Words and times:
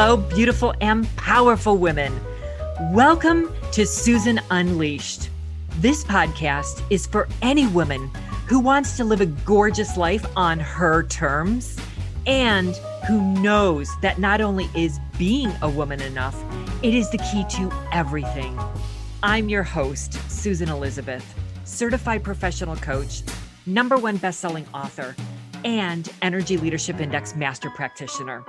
Hello, 0.00 0.16
beautiful 0.16 0.72
and 0.80 1.08
powerful 1.16 1.76
women. 1.76 2.20
Welcome 2.92 3.52
to 3.72 3.84
Susan 3.84 4.40
Unleashed. 4.48 5.28
This 5.80 6.04
podcast 6.04 6.84
is 6.88 7.04
for 7.04 7.28
any 7.42 7.66
woman 7.66 8.08
who 8.46 8.60
wants 8.60 8.96
to 8.98 9.02
live 9.02 9.20
a 9.20 9.26
gorgeous 9.26 9.96
life 9.96 10.24
on 10.36 10.60
her 10.60 11.02
terms 11.02 11.76
and 12.28 12.76
who 13.08 13.20
knows 13.40 13.90
that 14.00 14.20
not 14.20 14.40
only 14.40 14.70
is 14.72 15.00
being 15.18 15.50
a 15.62 15.68
woman 15.68 16.00
enough, 16.00 16.40
it 16.84 16.94
is 16.94 17.10
the 17.10 17.18
key 17.18 17.44
to 17.56 17.68
everything. 17.90 18.56
I'm 19.24 19.48
your 19.48 19.64
host, 19.64 20.12
Susan 20.30 20.68
Elizabeth, 20.68 21.26
certified 21.64 22.22
professional 22.22 22.76
coach, 22.76 23.22
number 23.66 23.96
one 23.96 24.18
best-selling 24.18 24.68
author, 24.72 25.16
and 25.64 26.08
Energy 26.22 26.56
Leadership 26.56 27.00
Index 27.00 27.34
master 27.34 27.68
practitioner. 27.70 28.44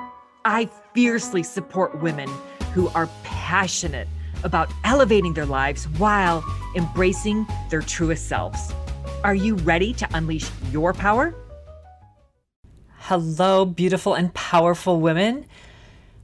I 0.46 0.70
fiercely 0.94 1.44
support 1.44 2.02
women 2.02 2.30
who 2.74 2.88
are 2.90 3.10
passionate 3.24 4.08
about 4.46 4.72
elevating 4.86 5.34
their 5.34 5.46
lives 5.46 5.90
while 5.98 6.46
embracing 6.78 7.46
their 7.70 7.82
truest 7.82 8.30
selves. 8.30 8.74
Are 9.26 9.36
you 9.36 9.56
ready 9.56 9.92
to 9.96 10.08
unleash 10.14 10.50
your 10.72 10.94
power? 10.94 11.36
Hello, 13.00 13.66
beautiful 13.66 14.14
and 14.14 14.34
powerful 14.34 15.02
women. 15.02 15.46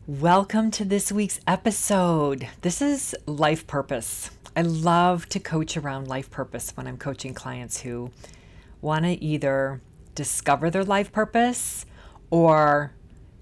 Welcome 0.07 0.71
to 0.71 0.85
this 0.85 1.11
week's 1.11 1.41
episode. 1.45 2.47
This 2.61 2.81
is 2.81 3.13
life 3.25 3.67
purpose. 3.67 4.31
I 4.55 4.61
love 4.61 5.27
to 5.29 5.41
coach 5.41 5.75
around 5.75 6.07
life 6.07 6.31
purpose 6.31 6.71
when 6.75 6.87
I'm 6.87 6.97
coaching 6.97 7.33
clients 7.33 7.81
who 7.81 8.11
want 8.79 9.03
to 9.03 9.21
either 9.21 9.81
discover 10.13 10.69
their 10.69 10.85
life 10.85 11.11
purpose 11.11 11.85
or 12.29 12.93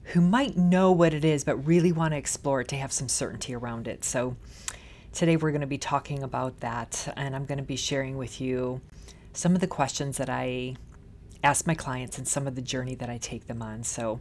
who 0.06 0.22
might 0.22 0.58
know 0.58 0.92
what 0.92 1.14
it 1.14 1.24
is 1.24 1.44
but 1.44 1.56
really 1.66 1.92
want 1.92 2.12
to 2.14 2.18
explore 2.18 2.62
it 2.62 2.68
to 2.70 2.76
have 2.76 2.92
some 2.92 3.08
certainty 3.08 3.56
around 3.56 3.88
it. 3.88 4.04
So, 4.04 4.36
today 5.14 5.38
we're 5.38 5.52
going 5.52 5.62
to 5.62 5.68
be 5.68 5.78
talking 5.78 6.24
about 6.24 6.60
that, 6.60 7.14
and 7.16 7.36
I'm 7.36 7.46
going 7.46 7.60
to 7.60 7.64
be 7.64 7.76
sharing 7.76 8.18
with 8.18 8.42
you 8.42 8.82
some 9.32 9.56
of 9.56 9.62
the 9.62 9.68
questions 9.68 10.18
that 10.18 10.30
I 10.30 10.76
ask 11.44 11.68
my 11.68 11.76
clients 11.76 12.18
and 12.18 12.28
some 12.28 12.48
of 12.48 12.56
the 12.56 12.62
journey 12.62 12.96
that 12.96 13.10
I 13.10 13.18
take 13.18 13.48
them 13.48 13.62
on. 13.62 13.84
So, 13.84 14.20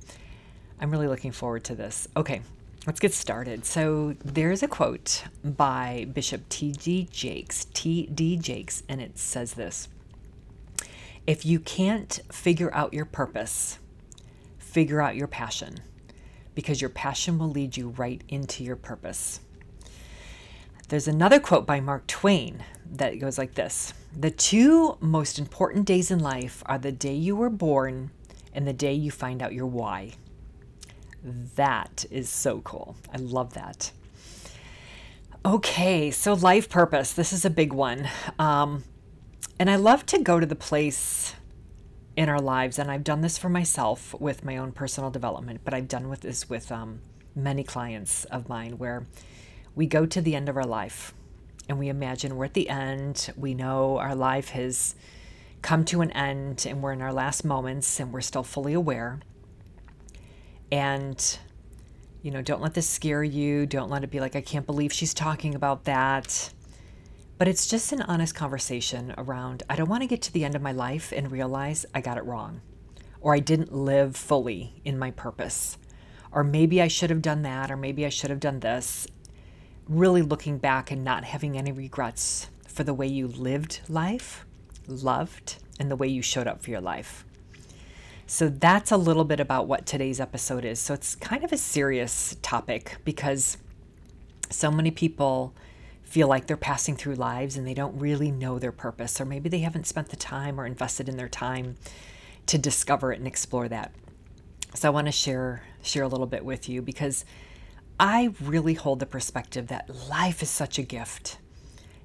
I'm 0.81 0.91
really 0.91 1.09
looking 1.09 1.33
forward 1.33 1.65
to 1.65 1.75
this. 1.75 2.09
Okay, 2.17 2.43
let's 2.87 3.01
get 3.01 3.13
started. 3.13 3.65
So, 3.65 4.15
there's 4.25 4.63
a 4.63 4.69
quote 4.69 5.25
by 5.45 6.07
Bishop 6.13 6.49
T.D. 6.49 7.09
Jakes, 7.11 7.67
T.D. 7.75 8.37
Jakes, 8.37 8.83
and 8.89 9.01
it 9.01 9.19
says 9.19 9.55
this 9.55 9.89
If 11.27 11.45
you 11.45 11.59
can't 11.59 12.21
figure 12.31 12.73
out 12.73 12.95
your 12.95 13.05
purpose, 13.05 13.79
figure 14.73 15.03
out 15.03 15.17
your 15.17 15.29
passion 15.29 15.77
because 16.55 16.81
your 16.81 16.91
passion 16.91 17.39
will 17.39 17.51
lead 17.51 17.77
you 17.77 17.91
right 17.91 18.23
into 18.29 18.65
your 18.65 18.77
purpose. 18.77 19.41
There's 20.89 21.09
another 21.09 21.41
quote 21.41 21.67
by 21.67 21.81
Mark 21.81 22.07
Twain 22.07 22.65
that 22.91 23.19
goes 23.19 23.39
like 23.39 23.55
this 23.55 23.93
The 24.17 24.31
two 24.31 24.97
most 25.01 25.39
important 25.39 25.87
days 25.87 26.11
in 26.11 26.19
life 26.19 26.63
are 26.67 26.79
the 26.79 26.93
day 26.93 27.15
you 27.15 27.37
were 27.37 27.51
born 27.51 28.11
and 28.55 28.67
the 28.67 28.73
day 28.73 28.93
you 28.93 29.11
find 29.11 29.43
out 29.43 29.55
your 29.55 29.67
why. 29.67 30.13
That 31.23 32.05
is 32.11 32.29
so 32.29 32.61
cool. 32.63 32.97
I 33.13 33.19
love 33.19 33.55
that. 33.55 33.93
Okay, 35.45 36.11
so 36.11 36.35
life 36.35 36.69
purpose. 36.69 37.13
This 37.13 37.33
is 37.33 37.45
a 37.45 37.51
big 37.51 37.73
one. 37.73 38.09
Um, 38.39 38.85
and 39.59 39.71
I 39.71 39.77
love 39.77 40.07
to 40.07 40.19
go 40.19 40.41
to 40.41 40.47
the 40.47 40.55
place 40.55 41.35
in 42.17 42.29
our 42.29 42.41
lives, 42.41 42.79
and 42.79 42.91
I've 42.91 43.05
done 43.05 43.23
this 43.23 43.39
for 43.39 43.49
myself 43.49 44.15
with 44.21 44.45
my 44.45 44.57
own 44.57 44.73
personal 44.73 45.11
development, 45.11 45.63
but 45.65 45.73
I've 45.73 45.89
done 45.89 46.09
with 46.09 46.21
this 46.21 46.49
with 46.49 46.71
um, 46.71 47.01
many 47.35 47.65
clients 47.65 48.25
of 48.27 48.49
mine 48.49 48.79
where 48.79 49.07
we 49.75 49.87
go 49.87 50.05
to 50.05 50.21
the 50.21 50.35
end 50.35 50.49
of 50.49 50.57
our 50.57 50.67
life 50.67 51.15
and 51.69 51.79
we 51.79 51.89
imagine 51.89 52.37
we're 52.37 52.45
at 52.47 52.55
the 52.55 52.69
end. 52.69 53.31
We 53.37 53.55
know 53.55 53.99
our 53.99 54.15
life 54.15 54.51
has 54.51 54.95
come 55.63 55.85
to 55.87 56.03
an 56.03 56.11
end 56.11 56.67
and 56.69 56.83
we're 56.83 56.93
in 56.93 57.01
our 57.01 57.13
last 57.13 57.45
moments 57.45 57.99
and 57.99 58.13
we're 58.13 58.21
still 58.21 58.43
fully 58.43 58.75
aware. 58.75 59.21
And, 60.71 61.39
you 62.23 62.31
know, 62.31 62.43
don't 62.43 62.61
let 62.61 62.75
this 62.75 62.89
scare 62.89 63.25
you. 63.25 63.65
Don't 63.65 63.91
let 63.91 64.05
it 64.05 64.11
be 64.11 64.21
like, 64.21 64.37
I 64.37 64.41
can't 64.41 64.67
believe 64.67 64.93
she's 64.93 65.15
talking 65.15 65.55
about 65.55 65.85
that. 65.85 66.53
But 67.43 67.49
it's 67.49 67.67
just 67.67 67.91
an 67.91 68.03
honest 68.03 68.37
conversation 68.37 69.13
around 69.19 69.65
I 69.69 69.75
don't 69.75 69.89
want 69.89 70.05
to 70.05 70.07
get 70.07 70.23
to 70.23 70.33
the 70.33 70.45
end 70.45 70.55
of 70.55 70.63
my 70.63 70.71
life 70.71 71.13
and 71.13 71.33
realize 71.33 71.85
I 71.93 72.01
got 72.01 72.17
it 72.17 72.25
wrong, 72.25 72.61
or 73.21 73.35
I 73.35 73.41
didn't 73.41 73.75
live 73.75 74.15
fully 74.15 74.81
in 74.85 74.97
my 74.97 75.11
purpose, 75.11 75.77
or 76.31 76.45
maybe 76.45 76.81
I 76.81 76.87
should 76.87 77.11
have 77.11 77.21
done 77.21 77.43
that, 77.43 77.69
or 77.69 77.77
maybe 77.77 78.07
I 78.07 78.11
should 78.11 78.31
have 78.31 78.39
done 78.39 78.61
this. 78.61 79.09
Really 79.89 80.23
looking 80.23 80.59
back 80.59 80.93
and 80.93 81.03
not 81.03 81.25
having 81.25 81.59
any 81.59 81.73
regrets 81.73 82.49
for 82.69 82.85
the 82.85 82.95
way 82.95 83.09
you 83.09 83.27
lived 83.27 83.81
life, 83.89 84.47
loved, 84.87 85.57
and 85.81 85.91
the 85.91 85.97
way 85.97 86.07
you 86.07 86.23
showed 86.23 86.47
up 86.47 86.63
for 86.63 86.71
your 86.71 86.81
life. 86.81 87.25
So 88.25 88.51
that's 88.51 88.93
a 88.93 88.97
little 88.97 89.25
bit 89.25 89.41
about 89.41 89.67
what 89.67 89.85
today's 89.85 90.21
episode 90.21 90.65
is. 90.65 90.79
So 90.79 90.95
it's 90.95 91.17
kind 91.17 91.43
of 91.43 91.53
a 91.53 91.57
serious 91.57 92.37
topic 92.41 92.99
because 93.05 93.57
so 94.49 94.71
many 94.71 94.93
people 94.93 95.57
feel 96.13 96.29
like 96.29 96.47
they're 96.47 96.59
passing 96.59 96.95
through 96.95 97.15
lives 97.15 97.57
and 97.57 97.67
they 97.67 97.73
don't 97.73 97.99
really 97.99 98.31
know 98.31 98.59
their 98.59 98.71
purpose, 98.71 99.19
or 99.19 99.25
maybe 99.25 99.49
they 99.49 99.61
haven't 99.61 99.87
spent 99.87 100.11
the 100.11 100.17
time 100.17 100.61
or 100.61 100.67
invested 100.67 101.09
in 101.09 101.17
their 101.17 101.27
time 101.27 101.75
to 102.45 102.59
discover 102.59 103.15
it 103.15 103.19
and 103.19 103.27
explore 103.27 103.67
that. 103.67 103.95
So 104.75 104.89
I 104.89 104.91
want 104.91 105.07
to 105.07 105.13
share 105.13 105.63
share 105.81 106.03
a 106.03 106.09
little 106.09 106.27
bit 106.27 106.45
with 106.45 106.69
you 106.69 106.83
because 106.83 107.25
I 107.99 108.35
really 108.43 108.75
hold 108.75 109.01
the 109.01 109.07
perspective 109.07 109.69
that 109.69 109.89
life 110.11 110.43
is 110.43 110.51
such 110.51 110.79
a 110.79 110.83
gift. 110.83 111.39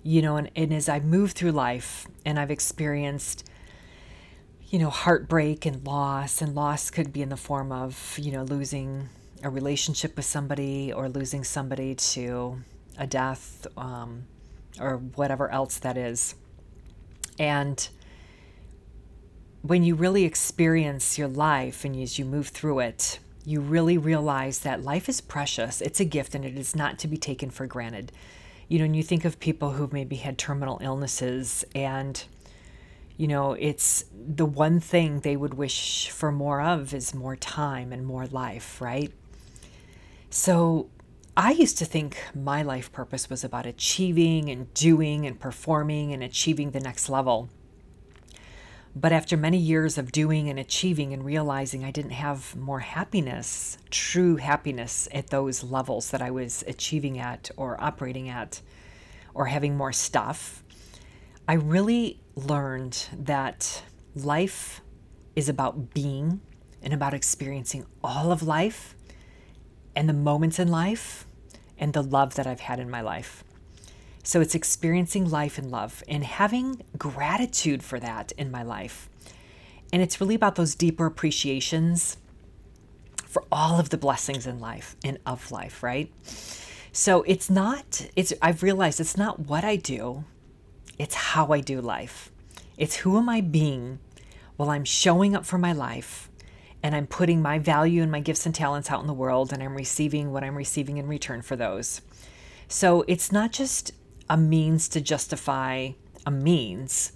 You 0.03 0.21
know, 0.21 0.37
and, 0.37 0.49
and 0.55 0.73
as 0.73 0.87
I 0.87 1.01
move 1.01 1.33
through 1.33 1.51
life 1.51 2.07
and 2.23 2.39
I've 2.39 2.49
experienced 2.49 3.43
you 4.69 4.79
know, 4.79 4.89
heartbreak 4.89 5.65
and 5.65 5.85
loss, 5.85 6.41
and 6.41 6.55
loss 6.55 6.89
could 6.89 7.11
be 7.11 7.21
in 7.21 7.29
the 7.29 7.37
form 7.37 7.73
of, 7.73 8.17
you 8.17 8.31
know, 8.31 8.43
losing 8.43 9.09
a 9.43 9.49
relationship 9.49 10.15
with 10.15 10.25
somebody 10.25 10.93
or 10.93 11.09
losing 11.09 11.43
somebody 11.43 11.95
to 11.95 12.61
a 12.97 13.07
death, 13.07 13.67
um, 13.77 14.25
or 14.79 14.97
whatever 14.97 15.49
else 15.51 15.77
that 15.79 15.97
is. 15.97 16.35
And 17.39 17.87
when 19.61 19.83
you 19.83 19.95
really 19.95 20.23
experience 20.23 21.17
your 21.17 21.27
life 21.27 21.83
and 21.83 21.95
as 22.01 22.17
you 22.17 22.25
move 22.25 22.49
through 22.49 22.79
it, 22.79 23.19
you 23.45 23.61
really 23.61 23.97
realize 23.97 24.59
that 24.59 24.83
life 24.83 25.07
is 25.07 25.21
precious. 25.21 25.81
It's 25.81 25.99
a 25.99 26.05
gift 26.05 26.35
and 26.35 26.43
it 26.43 26.57
is 26.57 26.75
not 26.75 26.99
to 26.99 27.07
be 27.07 27.17
taken 27.17 27.49
for 27.49 27.65
granted. 27.65 28.11
You 28.67 28.79
know, 28.79 28.85
when 28.85 28.93
you 28.93 29.03
think 29.03 29.23
of 29.23 29.39
people 29.39 29.71
who've 29.71 29.93
maybe 29.93 30.17
had 30.17 30.37
terminal 30.37 30.79
illnesses 30.81 31.63
and 31.73 32.23
you 33.17 33.27
know, 33.27 33.53
it's 33.53 34.05
the 34.13 34.45
one 34.45 34.79
thing 34.79 35.21
they 35.21 35.35
would 35.35 35.55
wish 35.55 36.11
for 36.11 36.31
more 36.31 36.61
of 36.61 36.93
is 36.93 37.15
more 37.15 37.35
time 37.35 37.91
and 37.91 38.05
more 38.05 38.27
life, 38.27 38.79
right? 38.79 39.11
So 40.29 40.89
I 41.39 41.51
used 41.51 41.77
to 41.77 41.85
think 41.85 42.17
my 42.33 42.63
life 42.63 42.91
purpose 42.91 43.29
was 43.29 43.43
about 43.43 43.67
achieving 43.67 44.49
and 44.49 44.73
doing 44.73 45.27
and 45.27 45.39
performing 45.39 46.11
and 46.11 46.23
achieving 46.23 46.71
the 46.71 46.79
next 46.79 47.09
level. 47.09 47.49
But 48.95 49.11
after 49.11 49.37
many 49.37 49.59
years 49.59 49.99
of 49.99 50.11
doing 50.11 50.49
and 50.49 50.57
achieving 50.57 51.13
and 51.13 51.23
realizing 51.23 51.85
I 51.85 51.91
didn't 51.91 52.13
have 52.13 52.55
more 52.55 52.79
happiness, 52.79 53.77
true 53.91 54.37
happiness 54.37 55.07
at 55.11 55.29
those 55.29 55.63
levels 55.63 56.09
that 56.09 56.23
I 56.23 56.31
was 56.31 56.63
achieving 56.65 57.19
at 57.19 57.51
or 57.55 57.79
operating 57.79 58.29
at 58.29 58.59
or 59.35 59.45
having 59.45 59.77
more 59.77 59.93
stuff, 59.93 60.63
I 61.47 61.53
really 61.53 62.19
learned 62.33 63.09
that 63.15 63.83
life 64.15 64.81
is 65.35 65.49
about 65.49 65.93
being 65.93 66.41
and 66.81 66.95
about 66.95 67.13
experiencing 67.13 67.85
all 68.03 68.31
of 68.31 68.41
life 68.41 68.95
and 69.97 70.07
the 70.07 70.13
moments 70.13 70.59
in 70.59 70.67
life 70.67 71.25
and 71.79 71.91
the 71.91 72.03
love 72.03 72.35
that 72.35 72.45
I've 72.45 72.59
had 72.59 72.79
in 72.79 72.87
my 72.87 73.01
life. 73.01 73.43
So 74.21 74.41
it's 74.41 74.53
experiencing 74.53 75.27
life 75.27 75.57
and 75.57 75.71
love 75.71 76.03
and 76.07 76.23
having 76.23 76.83
gratitude 76.99 77.81
for 77.81 77.99
that 77.99 78.31
in 78.37 78.51
my 78.51 78.61
life. 78.61 79.09
And 79.91 80.03
it's 80.03 80.21
really 80.21 80.35
about 80.35 80.53
those 80.53 80.75
deeper 80.75 81.07
appreciations 81.07 82.17
for 83.25 83.43
all 83.51 83.79
of 83.79 83.89
the 83.89 83.97
blessings 83.97 84.45
in 84.45 84.59
life 84.59 84.95
and 85.03 85.17
of 85.25 85.51
life, 85.51 85.81
right? 85.81 86.11
So 86.91 87.23
it's 87.23 87.49
not, 87.49 88.07
it's, 88.15 88.33
I've 88.39 88.61
realized 88.61 88.99
it's 88.99 89.17
not 89.17 89.47
what 89.47 89.63
I 89.63 89.77
do, 89.77 90.25
it's 90.99 91.15
how 91.15 91.47
I 91.47 91.59
do 91.59 91.81
life. 91.81 92.29
It's 92.77 92.97
who 92.97 93.17
am 93.17 93.29
I 93.29 93.41
being 93.41 93.97
while 94.57 94.69
I'm 94.69 94.85
showing 94.85 95.35
up 95.35 95.43
for 95.43 95.57
my 95.57 95.73
life 95.73 96.26
and 96.87 96.95
I'm 96.95 97.05
putting 97.05 97.41
my 97.41 97.59
value 97.59 98.01
and 98.01 98.09
my 98.09 98.21
gifts 98.21 98.45
and 98.45 98.55
talents 98.55 98.89
out 98.89 99.01
in 99.01 99.07
the 99.07 99.13
world 99.13 99.51
and 99.51 99.61
I'm 99.61 99.75
receiving 99.75 100.31
what 100.31 100.41
I'm 100.41 100.55
receiving 100.55 100.95
in 100.95 101.05
return 101.05 101.41
for 101.41 101.57
those. 101.57 101.99
So 102.69 103.03
it's 103.09 103.29
not 103.29 103.51
just 103.51 103.91
a 104.29 104.37
means 104.37 104.87
to 104.89 105.01
justify 105.01 105.89
a 106.25 106.31
means, 106.31 107.11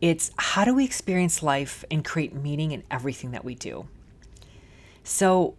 it's 0.00 0.30
how 0.36 0.64
do 0.64 0.72
we 0.72 0.84
experience 0.84 1.42
life 1.42 1.84
and 1.90 2.04
create 2.04 2.32
meaning 2.32 2.70
in 2.70 2.84
everything 2.92 3.32
that 3.32 3.44
we 3.44 3.56
do. 3.56 3.88
So 5.02 5.56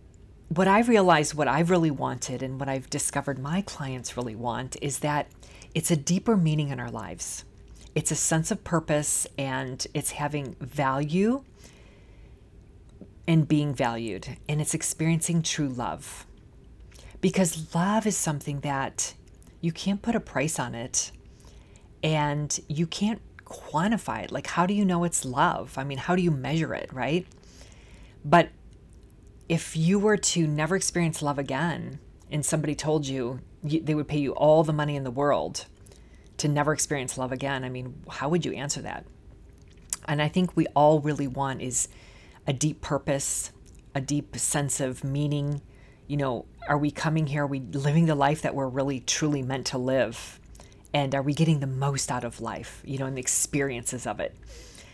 what 0.47 0.69
I've 0.69 0.87
realized, 0.87 1.33
what 1.33 1.49
I've 1.49 1.69
really 1.69 1.91
wanted, 1.91 2.41
and 2.41 2.61
what 2.61 2.69
I've 2.69 2.89
discovered 2.89 3.39
my 3.39 3.61
clients 3.63 4.15
really 4.15 4.37
want 4.37 4.77
is 4.81 4.99
that 4.99 5.27
it's 5.75 5.91
a 5.91 5.97
deeper 5.97 6.37
meaning 6.37 6.69
in 6.69 6.79
our 6.79 6.91
lives. 6.91 7.43
It's 7.93 8.09
a 8.09 8.15
sense 8.15 8.51
of 8.51 8.63
purpose 8.63 9.27
and 9.37 9.85
it's 9.93 10.11
having 10.11 10.55
value 10.61 11.43
and 13.29 13.47
being 13.47 13.75
valued, 13.75 14.27
and 14.49 14.59
it's 14.59 14.73
experiencing 14.73 15.43
true 15.43 15.69
love. 15.69 16.25
Because 17.21 17.75
love 17.75 18.07
is 18.07 18.17
something 18.17 18.61
that 18.61 19.13
you 19.61 19.71
can't 19.71 20.01
put 20.01 20.15
a 20.15 20.19
price 20.19 20.57
on 20.57 20.73
it 20.73 21.11
and 22.01 22.59
you 22.67 22.87
can't 22.87 23.21
quantify 23.45 24.23
it. 24.23 24.31
Like, 24.31 24.47
how 24.47 24.65
do 24.65 24.73
you 24.73 24.83
know 24.83 25.03
it's 25.03 25.25
love? 25.25 25.77
I 25.77 25.83
mean, 25.83 25.99
how 25.99 26.15
do 26.15 26.23
you 26.23 26.31
measure 26.31 26.73
it, 26.73 26.91
right? 26.91 27.27
But 28.25 28.49
if 29.47 29.77
you 29.77 29.99
were 29.99 30.17
to 30.17 30.47
never 30.47 30.75
experience 30.75 31.21
love 31.21 31.37
again 31.37 31.99
and 32.31 32.43
somebody 32.43 32.73
told 32.73 33.05
you, 33.05 33.41
they 33.63 33.93
would 33.93 34.07
pay 34.07 34.19
you 34.19 34.31
all 34.31 34.63
the 34.63 34.73
money 34.73 34.95
in 34.95 35.03
the 35.03 35.11
world 35.11 35.67
to 36.37 36.47
never 36.47 36.73
experience 36.73 37.15
love 37.15 37.31
again, 37.31 37.63
I 37.63 37.69
mean, 37.69 38.01
how 38.09 38.29
would 38.29 38.43
you 38.43 38.53
answer 38.53 38.81
that? 38.81 39.05
And 40.07 40.19
I 40.19 40.29
think 40.29 40.55
we 40.57 40.65
all 40.67 40.99
really 40.99 41.27
want 41.27 41.61
is 41.61 41.89
a 42.47 42.53
deep 42.53 42.81
purpose, 42.81 43.51
a 43.93 44.01
deep 44.01 44.35
sense 44.37 44.79
of 44.79 45.03
meaning. 45.03 45.61
You 46.07 46.17
know, 46.17 46.45
are 46.67 46.77
we 46.77 46.91
coming 46.91 47.27
here? 47.27 47.43
Are 47.43 47.47
we 47.47 47.59
living 47.59 48.05
the 48.05 48.15
life 48.15 48.41
that 48.41 48.55
we're 48.55 48.67
really 48.67 48.99
truly 48.99 49.41
meant 49.41 49.67
to 49.67 49.77
live? 49.77 50.39
And 50.93 51.13
are 51.13 51.21
we 51.21 51.33
getting 51.33 51.59
the 51.59 51.67
most 51.67 52.11
out 52.11 52.23
of 52.23 52.41
life, 52.41 52.81
you 52.83 52.97
know, 52.97 53.05
and 53.05 53.15
the 53.15 53.21
experiences 53.21 54.07
of 54.07 54.19
it? 54.19 54.35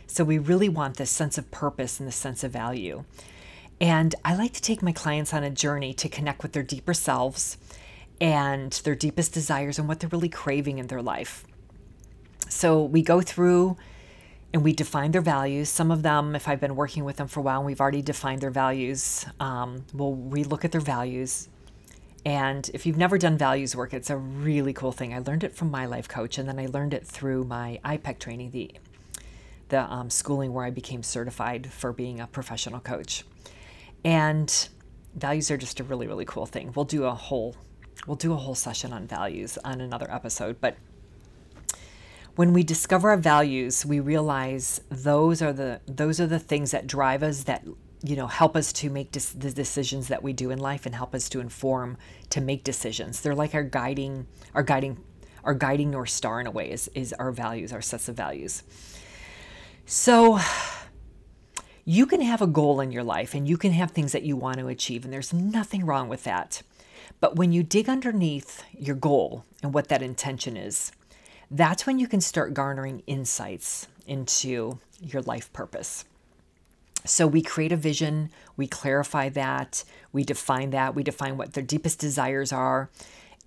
So 0.07 0.24
we 0.24 0.38
really 0.38 0.69
want 0.69 0.97
this 0.97 1.12
sense 1.12 1.38
of 1.38 1.50
purpose 1.51 2.00
and 2.00 2.07
the 2.07 2.12
sense 2.12 2.44
of 2.44 2.51
value. 2.51 3.06
And 3.81 4.15
I 4.24 4.36
like 4.36 4.53
to 4.53 4.62
take 4.62 4.81
my 4.81 4.91
clients 4.91 5.33
on 5.33 5.44
a 5.44 5.50
journey 5.50 5.94
to 5.95 6.09
connect 6.09 6.44
with 6.44 6.53
their 6.53 6.63
deeper 6.63 6.94
selves 6.94 7.57
and 8.21 8.71
their 8.83 8.95
deepest 8.95 9.33
desires 9.33 9.77
and 9.77 9.88
what 9.88 10.00
they're 10.00 10.09
really 10.09 10.30
craving 10.30 10.77
in 10.77 10.88
their 10.88 11.01
life. 11.01 11.45
So 12.48 12.83
we 12.83 13.01
go 13.01 13.21
through 13.21 13.75
and 14.55 14.63
we 14.63 14.71
define 14.71 15.11
their 15.11 15.19
values. 15.19 15.67
Some 15.67 15.91
of 15.91 16.01
them, 16.01 16.33
if 16.33 16.47
I've 16.47 16.61
been 16.61 16.77
working 16.77 17.03
with 17.03 17.17
them 17.17 17.27
for 17.27 17.41
a 17.41 17.43
while 17.43 17.57
and 17.57 17.65
we've 17.65 17.81
already 17.81 18.01
defined 18.01 18.39
their 18.39 18.49
values, 18.49 19.25
um, 19.41 19.83
we'll 19.93 20.15
relook 20.15 20.63
at 20.63 20.71
their 20.71 20.79
values. 20.79 21.49
And 22.25 22.71
if 22.73 22.85
you've 22.85 22.95
never 22.95 23.17
done 23.17 23.37
values 23.37 23.75
work, 23.75 23.93
it's 23.93 24.09
a 24.09 24.15
really 24.15 24.71
cool 24.71 24.93
thing. 24.93 25.13
I 25.13 25.19
learned 25.19 25.43
it 25.43 25.53
from 25.53 25.69
my 25.71 25.85
life 25.85 26.07
coach, 26.07 26.37
and 26.37 26.47
then 26.47 26.57
I 26.57 26.67
learned 26.67 26.93
it 26.93 27.05
through 27.05 27.43
my 27.43 27.81
IPEC 27.83 28.17
training, 28.17 28.51
the 28.51 28.71
the 29.67 29.81
um, 29.91 30.09
schooling 30.09 30.53
where 30.53 30.63
I 30.63 30.69
became 30.69 31.03
certified 31.03 31.73
for 31.73 31.91
being 31.91 32.21
a 32.21 32.27
professional 32.27 32.79
coach. 32.79 33.25
And 34.05 34.69
values 35.15 35.51
are 35.51 35.57
just 35.57 35.81
a 35.81 35.83
really 35.83 36.07
really 36.07 36.23
cool 36.23 36.45
thing. 36.45 36.71
We'll 36.73 36.85
do 36.85 37.03
a 37.03 37.13
whole 37.13 37.57
we'll 38.07 38.15
do 38.15 38.31
a 38.31 38.37
whole 38.37 38.55
session 38.55 38.93
on 38.93 39.05
values 39.05 39.57
on 39.65 39.81
another 39.81 40.09
episode, 40.09 40.61
but 40.61 40.77
when 42.35 42.51
we 42.51 42.63
discover 42.63 43.09
our 43.09 43.17
values, 43.17 43.85
we 43.85 43.99
realize 43.99 44.81
those 44.89 45.41
are 45.41 45.53
the 45.53 45.81
those 45.87 46.19
are 46.19 46.27
the 46.27 46.39
things 46.39 46.71
that 46.71 46.87
drive 46.87 47.23
us 47.23 47.43
that 47.43 47.65
you 48.03 48.15
know 48.15 48.27
help 48.27 48.55
us 48.55 48.73
to 48.73 48.89
make 48.89 49.11
dis- 49.11 49.31
the 49.31 49.51
decisions 49.51 50.09
that 50.09 50.21
we 50.21 50.33
do 50.33 50.51
in 50.51 50.59
life 50.59 50.85
and 50.85 50.93
help 50.93 51.15
us 51.15 51.29
to 51.29 51.39
inform 51.39 51.97
to 52.29 52.41
make 52.41 52.63
decisions. 52.63 53.21
They're 53.21 53.35
like 53.35 53.55
our 53.55 53.63
guiding 53.63 54.27
our 54.53 54.63
guiding 54.63 54.97
our 55.43 55.53
guiding 55.53 55.91
north 55.91 56.09
star 56.09 56.41
in 56.41 56.47
a 56.47 56.51
way 56.51 56.71
is 56.71 56.89
is 56.93 57.13
our 57.13 57.31
values, 57.31 57.71
our 57.71 57.81
sets 57.81 58.09
of 58.09 58.15
values. 58.15 58.63
So 59.85 60.39
you 61.85 62.05
can 62.07 62.19
have 62.19 62.41
a 62.41 62.47
goal 62.47 62.81
in 62.81 62.91
your 62.91 63.03
life 63.03 63.33
and 63.33 63.47
you 63.47 63.57
can 63.57 63.71
have 63.71 63.91
things 63.91 64.11
that 64.11 64.23
you 64.23 64.35
want 64.35 64.57
to 64.57 64.67
achieve 64.67 65.05
and 65.05 65.13
there's 65.13 65.31
nothing 65.31 65.85
wrong 65.85 66.09
with 66.09 66.23
that. 66.23 66.63
But 67.21 67.35
when 67.38 67.51
you 67.53 67.63
dig 67.63 67.88
underneath 67.88 68.63
your 68.77 68.95
goal 68.95 69.45
and 69.61 69.73
what 69.73 69.88
that 69.88 70.01
intention 70.01 70.57
is, 70.57 70.91
that's 71.51 71.86
when 71.86 72.00
you 72.00 72.07
can 72.07 72.21
start 72.21 72.53
garnering 72.53 73.03
insights 73.07 73.88
into 74.07 74.80
your 75.01 75.21
life 75.24 75.51
purpose. 75.53 76.06
So 77.06 77.27
we 77.27 77.42
create 77.42 77.71
a 77.71 77.77
vision, 77.77 78.31
we 78.57 78.68
clarify 78.68 79.30
that, 79.30 79.83
we 80.12 80.24
define 80.24 80.71
that, 80.71 80.95
we 80.95 81.03
define 81.03 81.38
what 81.38 81.53
their 81.53 81.63
deepest 81.63 82.00
desires 82.00 82.51
are 82.51 82.89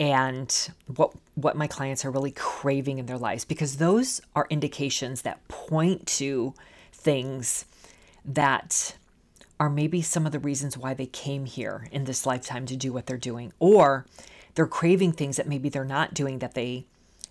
and 0.00 0.70
what 0.94 1.12
what 1.34 1.56
my 1.56 1.66
clients 1.66 2.04
are 2.04 2.10
really 2.10 2.30
craving 2.30 2.98
in 2.98 3.06
their 3.06 3.18
lives 3.18 3.44
because 3.44 3.78
those 3.78 4.20
are 4.36 4.46
indications 4.48 5.22
that 5.22 5.46
point 5.48 6.06
to 6.06 6.54
things 6.92 7.64
that 8.24 8.94
are 9.58 9.68
maybe 9.68 10.00
some 10.00 10.24
of 10.24 10.30
the 10.30 10.38
reasons 10.38 10.78
why 10.78 10.94
they 10.94 11.06
came 11.06 11.46
here 11.46 11.88
in 11.90 12.04
this 12.04 12.24
lifetime 12.26 12.64
to 12.66 12.76
do 12.76 12.92
what 12.92 13.06
they're 13.06 13.16
doing 13.16 13.52
or 13.58 14.06
they're 14.54 14.66
craving 14.66 15.12
things 15.12 15.36
that 15.36 15.48
maybe 15.48 15.68
they're 15.68 15.84
not 15.84 16.14
doing 16.14 16.38
that 16.38 16.54
they 16.54 16.84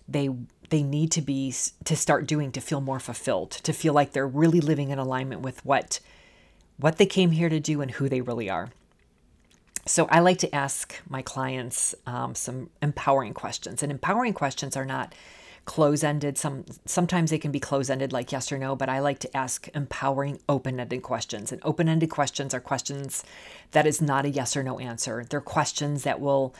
they 0.06 0.28
they 0.70 0.82
need 0.82 1.10
to 1.12 1.22
be 1.22 1.54
to 1.84 1.96
start 1.96 2.26
doing 2.26 2.52
to 2.52 2.60
feel 2.60 2.80
more 2.80 3.00
fulfilled, 3.00 3.50
to 3.50 3.72
feel 3.72 3.92
like 3.92 4.12
they're 4.12 4.26
really 4.26 4.60
living 4.60 4.90
in 4.90 4.98
alignment 4.98 5.42
with 5.42 5.64
what 5.64 6.00
what 6.78 6.96
they 6.96 7.06
came 7.06 7.32
here 7.32 7.48
to 7.48 7.58
do 7.58 7.80
and 7.80 7.92
who 7.92 8.08
they 8.08 8.20
really 8.20 8.48
are. 8.48 8.70
So 9.86 10.06
I 10.10 10.20
like 10.20 10.38
to 10.38 10.54
ask 10.54 10.94
my 11.08 11.22
clients 11.22 11.94
um, 12.06 12.34
some 12.34 12.70
empowering 12.82 13.34
questions, 13.34 13.82
and 13.82 13.90
empowering 13.90 14.34
questions 14.34 14.76
are 14.76 14.84
not 14.84 15.14
close-ended. 15.64 16.38
Some 16.38 16.64
sometimes 16.86 17.30
they 17.30 17.38
can 17.38 17.50
be 17.50 17.60
close-ended, 17.60 18.12
like 18.12 18.30
yes 18.32 18.52
or 18.52 18.58
no, 18.58 18.76
but 18.76 18.88
I 18.88 19.00
like 19.00 19.18
to 19.20 19.36
ask 19.36 19.68
empowering, 19.74 20.40
open-ended 20.48 21.02
questions. 21.02 21.52
And 21.52 21.60
open-ended 21.64 22.10
questions 22.10 22.54
are 22.54 22.60
questions 22.60 23.24
that 23.72 23.86
is 23.86 24.00
not 24.00 24.24
a 24.24 24.30
yes 24.30 24.56
or 24.56 24.62
no 24.62 24.78
answer. 24.78 25.24
They're 25.28 25.40
questions 25.40 26.04
that 26.04 26.20
will 26.20 26.54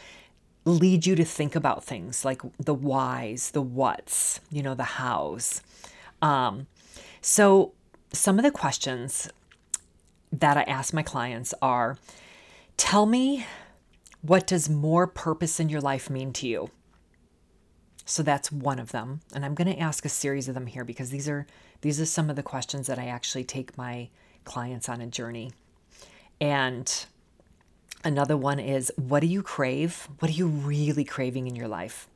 lead 0.68 1.06
you 1.06 1.16
to 1.16 1.24
think 1.24 1.56
about 1.56 1.84
things 1.84 2.24
like 2.24 2.42
the 2.58 2.74
whys, 2.74 3.50
the 3.50 3.62
whats, 3.62 4.40
you 4.50 4.62
know, 4.62 4.74
the 4.74 4.84
hows. 4.84 5.62
Um, 6.20 6.66
so, 7.20 7.72
some 8.12 8.38
of 8.38 8.44
the 8.44 8.50
questions 8.50 9.28
that 10.32 10.56
I 10.56 10.62
ask 10.62 10.94
my 10.94 11.02
clients 11.02 11.54
are 11.60 11.98
tell 12.76 13.06
me 13.06 13.46
what 14.22 14.46
does 14.46 14.68
more 14.68 15.06
purpose 15.06 15.60
in 15.60 15.68
your 15.68 15.80
life 15.80 16.10
mean 16.10 16.32
to 16.34 16.48
you? 16.48 16.70
So 18.04 18.22
that's 18.22 18.50
one 18.50 18.78
of 18.78 18.90
them. 18.90 19.20
And 19.34 19.44
I'm 19.44 19.54
going 19.54 19.72
to 19.72 19.78
ask 19.78 20.04
a 20.04 20.08
series 20.08 20.48
of 20.48 20.54
them 20.54 20.66
here 20.66 20.84
because 20.84 21.10
these 21.10 21.28
are 21.28 21.46
these 21.82 22.00
are 22.00 22.06
some 22.06 22.30
of 22.30 22.36
the 22.36 22.42
questions 22.42 22.86
that 22.86 22.98
I 22.98 23.06
actually 23.06 23.44
take 23.44 23.76
my 23.76 24.08
clients 24.44 24.88
on 24.88 25.00
a 25.00 25.06
journey. 25.06 25.52
And 26.40 27.06
Another 28.04 28.36
one 28.36 28.58
is 28.58 28.92
what 28.96 29.20
do 29.20 29.26
you 29.26 29.42
crave? 29.42 30.08
What 30.18 30.30
are 30.30 30.34
you 30.34 30.46
really 30.46 31.04
craving 31.04 31.46
in 31.46 31.56
your 31.56 31.68
life? 31.68 32.08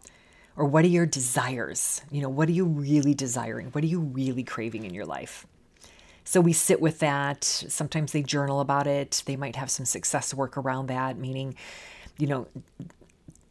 Or 0.56 0.64
what 0.64 0.84
are 0.84 0.88
your 0.88 1.06
desires? 1.06 2.02
You 2.10 2.22
know, 2.22 2.28
what 2.28 2.48
are 2.48 2.52
you 2.52 2.64
really 2.64 3.14
desiring? 3.14 3.68
What 3.68 3.82
are 3.82 3.88
you 3.88 4.00
really 4.00 4.44
craving 4.44 4.84
in 4.84 4.94
your 4.94 5.06
life? 5.06 5.46
So 6.24 6.40
we 6.40 6.52
sit 6.52 6.80
with 6.80 7.00
that. 7.00 7.44
Sometimes 7.44 8.12
they 8.12 8.22
journal 8.22 8.60
about 8.60 8.86
it. 8.86 9.22
They 9.26 9.36
might 9.36 9.56
have 9.56 9.70
some 9.70 9.86
success 9.86 10.32
work 10.32 10.56
around 10.56 10.86
that, 10.86 11.18
meaning, 11.18 11.56
you 12.16 12.26
know, 12.26 12.46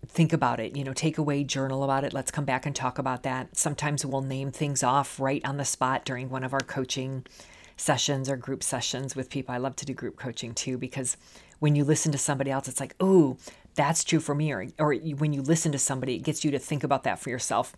think 0.08 0.32
about 0.32 0.60
it, 0.60 0.76
you 0.76 0.84
know, 0.84 0.94
take 0.94 1.18
away, 1.18 1.44
journal 1.44 1.84
about 1.84 2.04
it. 2.04 2.14
Let's 2.14 2.32
come 2.32 2.46
back 2.46 2.66
and 2.66 2.76
talk 2.76 2.98
about 2.98 3.24
that. 3.24 3.58
Sometimes 3.58 4.06
we'll 4.06 4.22
name 4.22 4.52
things 4.52 4.84
off 4.84 5.20
right 5.20 5.44
on 5.46 5.58
the 5.58 5.66
spot 5.66 6.06
during 6.06 6.30
one 6.30 6.44
of 6.44 6.54
our 6.54 6.60
coaching 6.60 7.26
sessions 7.78 8.30
or 8.30 8.38
group 8.38 8.64
sessions 8.64 9.16
with 9.16 9.30
people. 9.30 9.56
I 9.56 9.58
love 9.58 9.76
to 9.78 9.86
do 9.86 9.94
group 9.94 10.18
coaching 10.18 10.54
too 10.54 10.78
because 10.78 11.18
when 11.62 11.76
you 11.76 11.84
listen 11.84 12.12
to 12.12 12.18
somebody 12.18 12.50
else, 12.50 12.68
it's 12.68 12.80
like, 12.80 12.96
oh, 13.00 13.38
that's 13.76 14.04
true 14.04 14.20
for 14.20 14.34
me. 14.34 14.52
Or, 14.52 14.66
or 14.80 14.96
when 14.96 15.32
you 15.32 15.44
listen 15.44 15.72
to 15.74 15.78
somebody, 15.78 16.16
it 16.16 16.24
gets 16.24 16.44
you 16.44 16.50
to 16.50 16.58
think 16.58 16.84
about 16.84 17.04
that 17.04 17.20
for 17.20 17.30
yourself. 17.30 17.76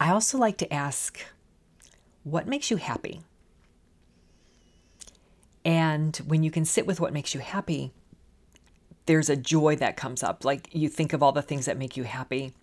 I 0.00 0.10
also 0.10 0.38
like 0.38 0.56
to 0.56 0.72
ask, 0.72 1.20
what 2.24 2.48
makes 2.48 2.70
you 2.70 2.78
happy? 2.78 3.20
And 5.66 6.16
when 6.26 6.42
you 6.42 6.50
can 6.50 6.64
sit 6.64 6.86
with 6.86 6.98
what 6.98 7.12
makes 7.12 7.34
you 7.34 7.40
happy, 7.40 7.92
there's 9.04 9.28
a 9.28 9.36
joy 9.36 9.76
that 9.76 9.98
comes 9.98 10.22
up. 10.22 10.42
Like 10.42 10.70
you 10.72 10.88
think 10.88 11.12
of 11.12 11.22
all 11.22 11.32
the 11.32 11.42
things 11.42 11.66
that 11.66 11.76
make 11.76 11.94
you 11.94 12.04
happy. 12.04 12.54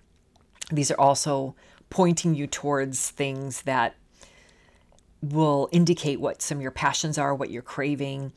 These 0.72 0.90
are 0.90 1.00
also 1.00 1.54
pointing 1.92 2.34
you 2.34 2.48
towards 2.48 3.12
things 3.12 3.62
that 3.62 3.94
will 5.22 5.70
indicate 5.72 6.20
what 6.20 6.42
some 6.42 6.58
of 6.58 6.62
your 6.64 6.72
passions 6.72 7.20
are, 7.20 7.36
what 7.36 7.52
you're 7.52 7.62
craving, 7.62 8.34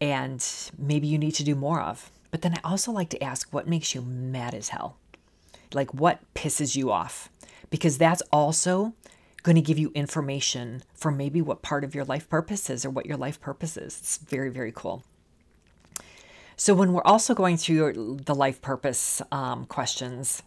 and 0.00 0.44
maybe 0.78 1.06
you 1.06 1.18
need 1.18 1.32
to 1.32 1.44
do 1.44 1.54
more 1.54 1.80
of. 1.80 2.10
But 2.30 2.42
then 2.42 2.54
I 2.54 2.60
also 2.68 2.92
like 2.92 3.10
to 3.10 3.22
ask 3.22 3.52
what 3.52 3.68
makes 3.68 3.94
you 3.94 4.02
mad 4.02 4.54
as 4.54 4.70
hell? 4.70 4.96
Like 5.72 5.92
what 5.94 6.20
pisses 6.34 6.76
you 6.76 6.90
off? 6.90 7.28
Because 7.70 7.98
that's 7.98 8.22
also 8.32 8.94
going 9.42 9.56
to 9.56 9.62
give 9.62 9.78
you 9.78 9.90
information 9.94 10.82
for 10.94 11.10
maybe 11.10 11.42
what 11.42 11.62
part 11.62 11.84
of 11.84 11.94
your 11.94 12.04
life 12.04 12.28
purpose 12.28 12.70
is 12.70 12.84
or 12.84 12.90
what 12.90 13.06
your 13.06 13.16
life 13.16 13.40
purpose 13.40 13.76
is. 13.76 13.98
It's 13.98 14.16
very, 14.18 14.50
very 14.50 14.72
cool. 14.72 15.02
So, 16.56 16.74
when 16.74 16.92
we're 16.92 17.02
also 17.02 17.34
going 17.34 17.56
through 17.56 18.18
the 18.24 18.34
life 18.34 18.60
purpose 18.60 19.20
um, 19.32 19.64
questions, 19.66 20.42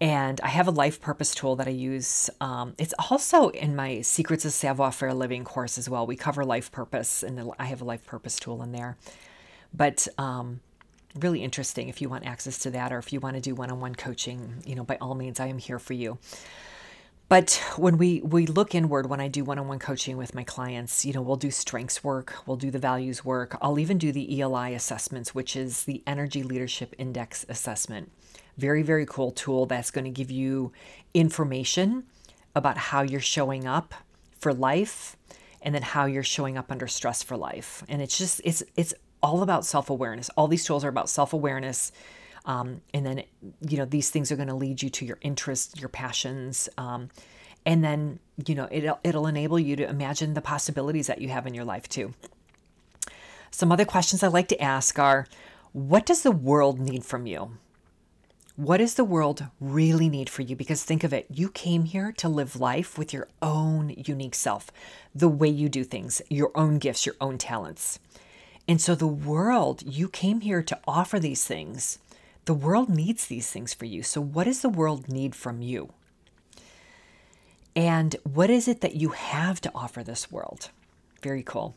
and 0.00 0.40
I 0.42 0.48
have 0.48 0.68
a 0.68 0.72
life 0.72 1.00
purpose 1.00 1.34
tool 1.34 1.56
that 1.56 1.66
I 1.66 1.72
use. 1.72 2.30
Um, 2.40 2.74
it's 2.78 2.94
also 3.10 3.48
in 3.48 3.74
my 3.74 4.00
Secrets 4.02 4.44
of 4.44 4.52
Savoir 4.52 4.92
Faire 4.92 5.14
Living 5.14 5.44
course 5.44 5.76
as 5.76 5.88
well. 5.88 6.06
We 6.06 6.16
cover 6.16 6.44
life 6.44 6.70
purpose, 6.70 7.22
and 7.22 7.52
I 7.58 7.64
have 7.64 7.80
a 7.80 7.84
life 7.84 8.06
purpose 8.06 8.38
tool 8.38 8.62
in 8.62 8.72
there. 8.72 8.96
But 9.74 10.06
um, 10.16 10.60
really 11.16 11.42
interesting 11.42 11.88
if 11.88 12.00
you 12.00 12.08
want 12.08 12.26
access 12.26 12.58
to 12.60 12.70
that 12.70 12.92
or 12.92 12.98
if 12.98 13.12
you 13.12 13.20
want 13.20 13.36
to 13.36 13.40
do 13.40 13.54
one-on-one 13.54 13.96
coaching, 13.96 14.62
you 14.64 14.74
know, 14.74 14.84
by 14.84 14.96
all 15.00 15.14
means, 15.14 15.40
I 15.40 15.46
am 15.46 15.58
here 15.58 15.78
for 15.78 15.94
you. 15.94 16.18
But 17.28 17.62
when 17.76 17.98
we 17.98 18.22
we 18.22 18.46
look 18.46 18.74
inward, 18.74 19.10
when 19.10 19.20
I 19.20 19.28
do 19.28 19.44
one-on-one 19.44 19.80
coaching 19.80 20.16
with 20.16 20.34
my 20.34 20.44
clients, 20.44 21.04
you 21.04 21.12
know, 21.12 21.20
we'll 21.20 21.36
do 21.36 21.50
strengths 21.50 22.02
work, 22.02 22.34
we'll 22.46 22.56
do 22.56 22.70
the 22.70 22.78
values 22.78 23.22
work. 23.22 23.58
I'll 23.60 23.78
even 23.78 23.98
do 23.98 24.12
the 24.12 24.40
ELI 24.40 24.74
assessments, 24.74 25.34
which 25.34 25.54
is 25.54 25.84
the 25.84 26.02
Energy 26.06 26.42
Leadership 26.42 26.94
Index 26.96 27.44
assessment. 27.48 28.10
Very 28.58 28.82
very 28.82 29.06
cool 29.06 29.30
tool 29.30 29.66
that's 29.66 29.90
going 29.90 30.04
to 30.04 30.10
give 30.10 30.30
you 30.30 30.72
information 31.14 32.04
about 32.54 32.76
how 32.76 33.02
you're 33.02 33.20
showing 33.20 33.66
up 33.66 33.94
for 34.38 34.52
life 34.52 35.16
and 35.62 35.74
then 35.74 35.82
how 35.82 36.04
you're 36.04 36.22
showing 36.22 36.58
up 36.58 36.70
under 36.70 36.86
stress 36.86 37.22
for 37.22 37.36
life. 37.36 37.82
And 37.88 38.02
it's 38.02 38.18
just 38.18 38.40
it's 38.44 38.62
it's 38.76 38.92
all 39.22 39.42
about 39.42 39.64
self-awareness. 39.64 40.30
All 40.36 40.46
these 40.46 40.64
tools 40.64 40.84
are 40.84 40.88
about 40.88 41.08
self-awareness 41.08 41.92
um, 42.48 42.80
and 42.94 43.04
then, 43.04 43.22
you 43.68 43.76
know, 43.76 43.84
these 43.84 44.08
things 44.08 44.32
are 44.32 44.36
going 44.36 44.48
to 44.48 44.54
lead 44.54 44.82
you 44.82 44.88
to 44.88 45.04
your 45.04 45.18
interests, 45.20 45.78
your 45.78 45.90
passions. 45.90 46.68
Um, 46.78 47.10
and 47.66 47.84
then, 47.84 48.20
you 48.46 48.54
know, 48.54 48.66
it'll, 48.70 48.98
it'll 49.04 49.26
enable 49.26 49.58
you 49.58 49.76
to 49.76 49.88
imagine 49.88 50.32
the 50.32 50.40
possibilities 50.40 51.08
that 51.08 51.20
you 51.20 51.28
have 51.28 51.46
in 51.46 51.52
your 51.52 51.66
life 51.66 51.88
too. 51.90 52.14
Some 53.50 53.70
other 53.70 53.84
questions 53.84 54.22
I 54.22 54.28
like 54.28 54.48
to 54.48 54.62
ask 54.62 54.98
are 54.98 55.26
what 55.72 56.06
does 56.06 56.22
the 56.22 56.32
world 56.32 56.80
need 56.80 57.04
from 57.04 57.26
you? 57.26 57.58
What 58.58 58.78
does 58.78 58.94
the 58.94 59.04
world 59.04 59.46
really 59.60 60.08
need 60.08 60.28
for 60.28 60.42
you? 60.42 60.56
Because 60.56 60.82
think 60.82 61.04
of 61.04 61.12
it, 61.12 61.26
you 61.30 61.48
came 61.48 61.84
here 61.84 62.10
to 62.16 62.28
live 62.28 62.58
life 62.58 62.98
with 62.98 63.12
your 63.12 63.28
own 63.40 63.94
unique 63.96 64.34
self, 64.34 64.72
the 65.14 65.28
way 65.28 65.46
you 65.46 65.68
do 65.68 65.84
things, 65.84 66.20
your 66.28 66.50
own 66.56 66.78
gifts, 66.78 67.06
your 67.06 67.14
own 67.20 67.38
talents. 67.38 68.00
And 68.66 68.80
so 68.80 68.96
the 68.96 69.06
world, 69.06 69.84
you 69.86 70.08
came 70.08 70.40
here 70.40 70.60
to 70.64 70.78
offer 70.88 71.20
these 71.20 71.44
things 71.44 72.00
the 72.46 72.54
world 72.54 72.88
needs 72.88 73.26
these 73.26 73.48
things 73.48 73.74
for 73.74 73.84
you. 73.84 74.02
So, 74.02 74.20
what 74.20 74.44
does 74.44 74.62
the 74.62 74.68
world 74.70 75.08
need 75.08 75.36
from 75.36 75.62
you? 75.62 75.92
And 77.76 78.16
what 78.24 78.50
is 78.50 78.66
it 78.66 78.80
that 78.80 78.96
you 78.96 79.10
have 79.10 79.60
to 79.60 79.70
offer 79.72 80.02
this 80.02 80.32
world? 80.32 80.70
Very 81.22 81.44
cool. 81.44 81.76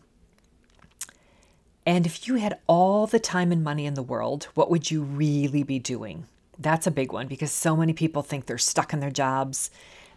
And 1.85 2.07
if 2.07 2.27
you 2.27 2.35
had 2.35 2.57
all 2.65 3.05
the 3.05 3.19
time 3.19 3.51
and 3.51 3.63
money 3.63 3.85
in 3.85 3.93
the 3.93 4.01
world, 4.01 4.45
what 4.55 4.71
would 4.71 4.89
you 4.89 5.03
really 5.03 5.61
be 5.61 5.77
doing? 5.77 6.25
That's 6.61 6.87
a 6.87 6.91
big 6.91 7.11
one 7.11 7.27
because 7.27 7.51
so 7.51 7.75
many 7.75 7.93
people 7.93 8.21
think 8.21 8.45
they're 8.45 8.57
stuck 8.57 8.93
in 8.93 8.99
their 8.99 9.11
jobs. 9.11 9.71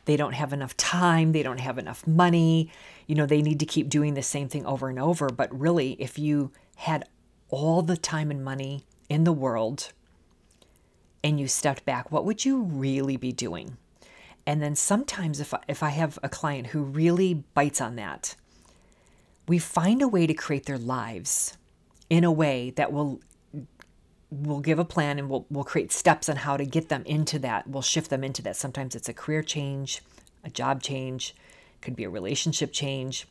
They 0.04 0.16
don't 0.16 0.34
have 0.34 0.52
enough 0.52 0.76
time. 0.76 1.32
They 1.32 1.42
don't 1.42 1.60
have 1.60 1.78
enough 1.78 2.06
money. 2.06 2.70
You 3.06 3.14
know, 3.14 3.26
they 3.26 3.42
need 3.42 3.60
to 3.60 3.66
keep 3.66 3.88
doing 3.88 4.14
the 4.14 4.22
same 4.22 4.48
thing 4.48 4.66
over 4.66 4.88
and 4.88 4.98
over. 4.98 5.28
But 5.28 5.58
really, 5.58 5.92
if 5.92 6.18
you 6.18 6.52
had 6.76 7.04
all 7.48 7.82
the 7.82 7.96
time 7.96 8.30
and 8.30 8.44
money 8.44 8.84
in 9.08 9.24
the 9.24 9.32
world, 9.32 9.92
and 11.24 11.40
you 11.40 11.48
stepped 11.48 11.86
back, 11.86 12.12
what 12.12 12.26
would 12.26 12.44
you 12.44 12.60
really 12.60 13.16
be 13.16 13.32
doing? 13.32 13.78
And 14.46 14.62
then 14.62 14.76
sometimes 14.76 15.40
if 15.40 15.54
I, 15.54 15.60
if 15.66 15.82
I 15.82 15.88
have 15.88 16.18
a 16.22 16.28
client 16.28 16.68
who 16.68 16.82
really 16.82 17.42
bites 17.54 17.80
on 17.80 17.96
that, 17.96 18.36
we 19.48 19.58
find 19.58 20.02
a 20.02 20.08
way 20.08 20.26
to 20.26 20.34
create 20.34 20.66
their 20.66 20.78
lives 20.78 21.56
in 22.10 22.24
a 22.24 22.30
way 22.30 22.70
that 22.76 22.92
will 22.92 23.20
we'll 24.42 24.60
give 24.60 24.78
a 24.78 24.84
plan 24.84 25.18
and 25.18 25.28
we'll, 25.28 25.46
we'll 25.50 25.64
create 25.64 25.92
steps 25.92 26.28
on 26.28 26.36
how 26.36 26.56
to 26.56 26.64
get 26.64 26.88
them 26.88 27.02
into 27.06 27.38
that. 27.40 27.66
We'll 27.66 27.82
shift 27.82 28.10
them 28.10 28.24
into 28.24 28.42
that. 28.42 28.56
Sometimes 28.56 28.94
it's 28.94 29.08
a 29.08 29.14
career 29.14 29.42
change, 29.42 30.02
a 30.42 30.50
job 30.50 30.82
change, 30.82 31.34
could 31.80 31.96
be 31.96 32.04
a 32.04 32.10
relationship 32.10 32.72
change. 32.72 33.26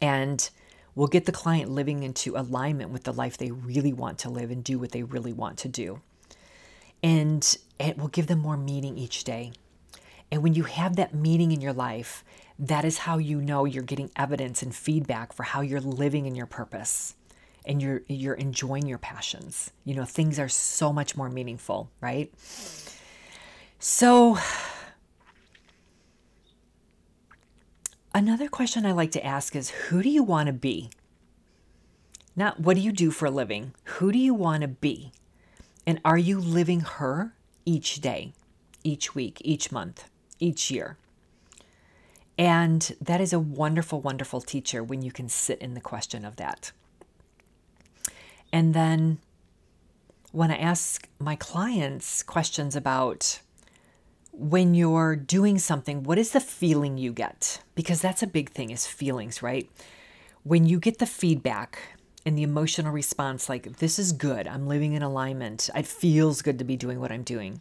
And 0.00 0.48
we'll 0.94 1.06
get 1.06 1.24
the 1.24 1.32
client 1.32 1.70
living 1.70 2.02
into 2.02 2.36
alignment 2.36 2.90
with 2.90 3.04
the 3.04 3.12
life 3.12 3.36
they 3.36 3.50
really 3.50 3.92
want 3.92 4.18
to 4.20 4.30
live 4.30 4.50
and 4.50 4.62
do 4.62 4.78
what 4.78 4.92
they 4.92 5.02
really 5.02 5.32
want 5.32 5.58
to 5.58 5.68
do 5.68 6.00
and 7.02 7.56
it 7.78 7.98
will 7.98 8.08
give 8.08 8.26
them 8.26 8.40
more 8.40 8.56
meaning 8.56 8.96
each 8.98 9.24
day. 9.24 9.52
And 10.30 10.42
when 10.42 10.54
you 10.54 10.64
have 10.64 10.96
that 10.96 11.14
meaning 11.14 11.52
in 11.52 11.60
your 11.60 11.72
life, 11.72 12.24
that 12.58 12.84
is 12.84 12.98
how 12.98 13.18
you 13.18 13.40
know 13.40 13.64
you're 13.64 13.82
getting 13.82 14.10
evidence 14.16 14.62
and 14.62 14.74
feedback 14.74 15.32
for 15.32 15.44
how 15.44 15.60
you're 15.60 15.80
living 15.80 16.26
in 16.26 16.34
your 16.34 16.46
purpose 16.46 17.14
and 17.66 17.82
you're 17.82 18.02
you're 18.08 18.34
enjoying 18.34 18.86
your 18.86 18.98
passions. 18.98 19.70
You 19.84 19.94
know, 19.94 20.04
things 20.04 20.38
are 20.38 20.48
so 20.48 20.92
much 20.92 21.16
more 21.16 21.28
meaningful, 21.28 21.90
right? 22.00 22.32
So 23.78 24.38
another 28.14 28.48
question 28.48 28.86
I 28.86 28.92
like 28.92 29.10
to 29.12 29.24
ask 29.24 29.54
is 29.54 29.70
who 29.70 30.02
do 30.02 30.08
you 30.08 30.22
want 30.22 30.46
to 30.46 30.52
be? 30.52 30.90
Not 32.34 32.60
what 32.60 32.76
do 32.76 32.82
you 32.82 32.92
do 32.92 33.10
for 33.10 33.26
a 33.26 33.30
living? 33.30 33.74
Who 33.84 34.12
do 34.12 34.18
you 34.18 34.34
want 34.34 34.62
to 34.62 34.68
be? 34.68 35.12
And 35.86 36.00
are 36.04 36.18
you 36.18 36.40
living 36.40 36.80
her 36.80 37.34
each 37.64 38.00
day, 38.00 38.32
each 38.82 39.14
week, 39.14 39.40
each 39.44 39.70
month, 39.70 40.08
each 40.38 40.70
year? 40.70 40.96
And 42.38 42.94
that 43.00 43.20
is 43.20 43.32
a 43.32 43.38
wonderful, 43.38 44.00
wonderful 44.00 44.40
teacher 44.40 44.82
when 44.82 45.00
you 45.00 45.10
can 45.10 45.28
sit 45.28 45.58
in 45.60 45.74
the 45.74 45.80
question 45.80 46.24
of 46.24 46.36
that. 46.36 46.72
And 48.56 48.72
then 48.72 49.18
when 50.32 50.50
I 50.50 50.56
ask 50.56 51.06
my 51.18 51.36
clients 51.36 52.22
questions 52.22 52.74
about 52.74 53.40
when 54.32 54.74
you're 54.74 55.14
doing 55.14 55.58
something, 55.58 56.04
what 56.04 56.16
is 56.16 56.30
the 56.30 56.40
feeling 56.40 56.96
you 56.96 57.12
get? 57.12 57.60
Because 57.74 58.00
that's 58.00 58.22
a 58.22 58.26
big 58.26 58.48
thing 58.48 58.70
is 58.70 58.86
feelings, 58.86 59.42
right? 59.42 59.68
When 60.42 60.64
you 60.64 60.80
get 60.80 61.00
the 61.00 61.04
feedback 61.04 61.98
and 62.24 62.38
the 62.38 62.44
emotional 62.44 62.92
response 62.92 63.50
like, 63.50 63.76
this 63.76 63.98
is 63.98 64.12
good. 64.12 64.48
I'm 64.48 64.66
living 64.66 64.94
in 64.94 65.02
alignment. 65.02 65.68
It 65.74 65.86
feels 65.86 66.40
good 66.40 66.58
to 66.58 66.64
be 66.64 66.78
doing 66.78 66.98
what 66.98 67.12
I'm 67.12 67.24
doing. 67.24 67.60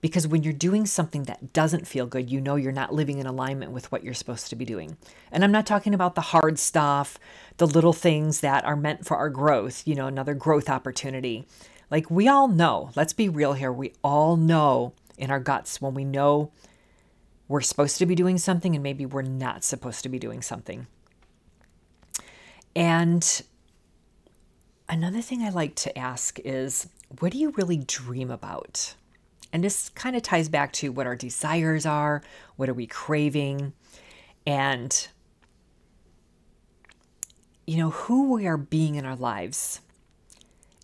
Because 0.00 0.28
when 0.28 0.42
you're 0.42 0.52
doing 0.52 0.86
something 0.86 1.24
that 1.24 1.52
doesn't 1.52 1.86
feel 1.86 2.06
good, 2.06 2.30
you 2.30 2.40
know 2.40 2.56
you're 2.56 2.70
not 2.70 2.94
living 2.94 3.18
in 3.18 3.26
alignment 3.26 3.72
with 3.72 3.90
what 3.90 4.04
you're 4.04 4.14
supposed 4.14 4.48
to 4.50 4.56
be 4.56 4.64
doing. 4.64 4.96
And 5.32 5.42
I'm 5.42 5.52
not 5.52 5.66
talking 5.66 5.92
about 5.92 6.14
the 6.14 6.20
hard 6.20 6.58
stuff, 6.58 7.18
the 7.56 7.66
little 7.66 7.92
things 7.92 8.40
that 8.40 8.64
are 8.64 8.76
meant 8.76 9.06
for 9.06 9.16
our 9.16 9.28
growth, 9.28 9.86
you 9.86 9.94
know, 9.94 10.06
another 10.06 10.34
growth 10.34 10.68
opportunity. 10.68 11.46
Like 11.90 12.10
we 12.10 12.28
all 12.28 12.48
know, 12.48 12.90
let's 12.94 13.12
be 13.12 13.28
real 13.28 13.54
here, 13.54 13.72
we 13.72 13.92
all 14.04 14.36
know 14.36 14.92
in 15.16 15.30
our 15.30 15.40
guts 15.40 15.80
when 15.80 15.94
we 15.94 16.04
know 16.04 16.52
we're 17.48 17.60
supposed 17.60 17.98
to 17.98 18.06
be 18.06 18.14
doing 18.14 18.38
something 18.38 18.74
and 18.74 18.82
maybe 18.82 19.04
we're 19.04 19.22
not 19.22 19.64
supposed 19.64 20.02
to 20.04 20.08
be 20.08 20.18
doing 20.18 20.42
something. 20.42 20.86
And 22.76 23.42
Another 24.90 25.20
thing 25.20 25.42
I 25.42 25.50
like 25.50 25.74
to 25.76 25.98
ask 25.98 26.38
is 26.44 26.88
what 27.20 27.32
do 27.32 27.38
you 27.38 27.50
really 27.50 27.76
dream 27.76 28.30
about? 28.30 28.94
And 29.52 29.64
this 29.64 29.88
kind 29.90 30.14
of 30.14 30.22
ties 30.22 30.48
back 30.48 30.72
to 30.74 30.92
what 30.92 31.06
our 31.06 31.16
desires 31.16 31.86
are, 31.86 32.22
what 32.56 32.68
are 32.68 32.74
we 32.74 32.86
craving, 32.86 33.72
and 34.46 35.08
you 37.66 37.76
know, 37.76 37.90
who 37.90 38.32
we 38.32 38.46
are 38.46 38.56
being 38.56 38.94
in 38.94 39.04
our 39.04 39.16
lives 39.16 39.82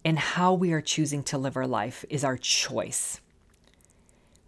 and 0.04 0.18
how 0.18 0.52
we 0.52 0.70
are 0.72 0.82
choosing 0.82 1.22
to 1.22 1.38
live 1.38 1.56
our 1.56 1.66
life 1.66 2.04
is 2.10 2.22
our 2.24 2.36
choice. 2.36 3.22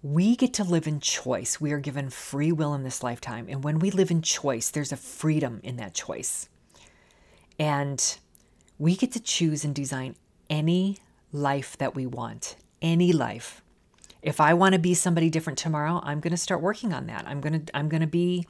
We 0.02 0.36
get 0.36 0.52
to 0.54 0.64
live 0.64 0.86
in 0.86 1.00
choice. 1.00 1.60
We 1.62 1.72
are 1.72 1.80
given 1.80 2.10
free 2.10 2.52
will 2.52 2.74
in 2.74 2.82
this 2.82 3.02
lifetime. 3.02 3.46
And 3.48 3.64
when 3.64 3.78
we 3.78 3.90
live 3.90 4.10
in 4.10 4.20
choice, 4.20 4.68
there's 4.68 4.92
a 4.92 4.98
freedom 4.98 5.60
in 5.62 5.76
that 5.76 5.94
choice. 5.94 6.50
And 7.58 8.18
we 8.78 8.96
get 8.96 9.12
to 9.12 9.20
choose 9.20 9.64
and 9.64 9.74
design 9.74 10.14
any 10.50 10.98
life 11.32 11.78
that 11.78 11.94
we 11.94 12.04
want, 12.04 12.56
any 12.82 13.12
life. 13.12 13.62
If 14.26 14.40
I 14.40 14.54
want 14.54 14.72
to 14.72 14.80
be 14.80 14.92
somebody 14.92 15.30
different 15.30 15.56
tomorrow, 15.56 16.00
I'm 16.02 16.18
going 16.18 16.32
to 16.32 16.36
start 16.36 16.60
working 16.60 16.92
on 16.92 17.06
that. 17.06 17.24
I'm 17.28 17.40
going 17.40 17.64
to 17.64 17.76
I'm 17.76 17.88
going 17.88 18.00
to 18.00 18.08
be 18.08 18.44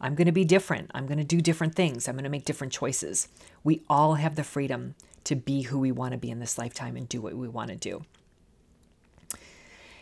I'm 0.00 0.14
going 0.14 0.24
to 0.24 0.32
be 0.32 0.46
different. 0.46 0.90
I'm 0.94 1.06
going 1.06 1.18
to 1.18 1.24
do 1.24 1.42
different 1.42 1.74
things. 1.74 2.08
I'm 2.08 2.14
going 2.14 2.24
to 2.24 2.30
make 2.30 2.46
different 2.46 2.72
choices. 2.72 3.28
We 3.62 3.82
all 3.90 4.14
have 4.14 4.34
the 4.34 4.42
freedom 4.42 4.94
to 5.24 5.36
be 5.36 5.60
who 5.60 5.78
we 5.78 5.92
want 5.92 6.12
to 6.12 6.18
be 6.18 6.30
in 6.30 6.38
this 6.38 6.56
lifetime 6.56 6.96
and 6.96 7.06
do 7.06 7.20
what 7.20 7.34
we 7.34 7.48
want 7.48 7.68
to 7.68 7.76
do. 7.76 8.02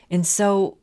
And 0.09 0.25
so 0.25 0.79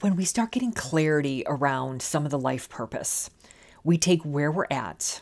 when 0.00 0.16
we 0.16 0.24
start 0.24 0.50
getting 0.50 0.72
clarity 0.72 1.44
around 1.46 2.02
some 2.02 2.24
of 2.24 2.32
the 2.32 2.40
life 2.40 2.68
purpose, 2.68 3.30
we 3.84 3.96
take 3.96 4.22
where 4.22 4.50
we're 4.50 4.66
at, 4.68 5.20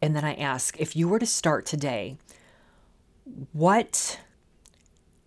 and 0.00 0.16
then 0.16 0.24
I 0.24 0.32
ask 0.36 0.80
if 0.80 0.96
you 0.96 1.06
were 1.06 1.18
to 1.18 1.26
start 1.26 1.66
today, 1.66 2.16
what 3.52 4.20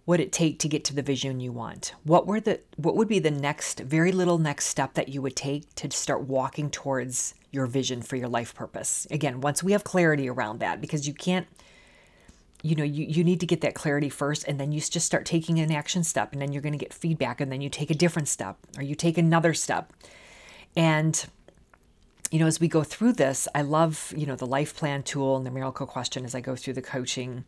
would 0.09 0.19
it 0.19 0.31
take 0.31 0.57
to 0.57 0.67
get 0.67 0.83
to 0.83 0.95
the 0.95 1.03
vision 1.03 1.39
you 1.39 1.51
want? 1.51 1.93
What 2.03 2.25
were 2.25 2.39
the 2.39 2.59
what 2.77 2.95
would 2.95 3.07
be 3.07 3.19
the 3.19 3.29
next 3.29 3.81
very 3.81 4.11
little 4.11 4.39
next 4.39 4.65
step 4.65 4.95
that 4.95 5.09
you 5.09 5.21
would 5.21 5.35
take 5.35 5.75
to 5.75 5.91
start 5.91 6.21
walking 6.23 6.71
towards 6.71 7.35
your 7.51 7.67
vision 7.67 8.01
for 8.01 8.15
your 8.15 8.27
life 8.27 8.55
purpose? 8.55 9.05
Again, 9.11 9.39
once 9.39 9.61
we 9.61 9.71
have 9.71 9.83
clarity 9.83 10.27
around 10.27 10.61
that 10.61 10.81
because 10.81 11.07
you 11.07 11.13
can't 11.13 11.45
you 12.63 12.75
know, 12.75 12.83
you, 12.83 13.05
you 13.05 13.23
need 13.23 13.39
to 13.39 13.45
get 13.45 13.61
that 13.61 13.75
clarity 13.75 14.09
first, 14.09 14.45
and 14.47 14.59
then 14.59 14.71
you 14.71 14.81
just 14.81 15.05
start 15.05 15.25
taking 15.27 15.59
an 15.59 15.71
action 15.71 16.03
step, 16.03 16.33
and 16.33 16.41
then 16.41 16.51
you're 16.51 16.61
going 16.61 16.73
to 16.73 16.85
get 16.85 16.91
feedback, 16.91 17.39
and 17.39 17.49
then 17.51 17.61
you 17.61 17.69
take 17.69 17.89
a 17.89 17.93
different 17.93 18.27
step, 18.27 18.57
or 18.77 18.83
you 18.83 18.95
take 18.95 19.17
another 19.17 19.53
step. 19.53 19.93
And 20.75 21.23
you 22.31 22.39
know, 22.39 22.47
as 22.47 22.59
we 22.59 22.67
go 22.67 22.83
through 22.83 23.13
this, 23.13 23.47
I 23.53 23.61
love, 23.61 24.11
you 24.17 24.25
know, 24.25 24.35
the 24.35 24.47
life 24.47 24.75
plan 24.75 25.03
tool 25.03 25.37
and 25.37 25.45
the 25.45 25.51
miracle 25.51 25.85
question 25.85 26.25
as 26.25 26.33
I 26.33 26.41
go 26.41 26.55
through 26.55 26.73
the 26.73 26.81
coaching. 26.81 27.45